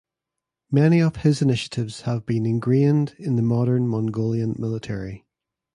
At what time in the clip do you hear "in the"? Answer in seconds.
3.19-3.43